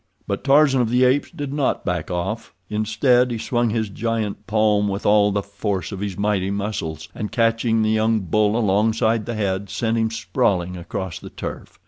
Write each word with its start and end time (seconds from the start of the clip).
But 0.25 0.43
Tarzan 0.43 0.81
of 0.81 0.89
the 0.89 1.03
Apes 1.03 1.29
did 1.29 1.53
not 1.53 1.85
back 1.85 2.09
off. 2.09 2.55
Instead, 2.71 3.29
he 3.29 3.37
swung 3.37 3.69
his 3.69 3.87
giant 3.87 4.47
palm 4.47 4.87
with 4.87 5.05
all 5.05 5.31
the 5.31 5.43
force 5.43 5.91
of 5.91 5.99
his 5.99 6.17
mighty 6.17 6.49
muscles, 6.49 7.07
and, 7.13 7.31
catching 7.31 7.83
the 7.83 7.91
young 7.91 8.21
bull 8.21 8.57
alongside 8.57 9.27
the 9.27 9.35
head, 9.35 9.69
sent 9.69 9.99
him 9.99 10.09
sprawling 10.09 10.75
across 10.75 11.19
the 11.19 11.29
turf. 11.29 11.77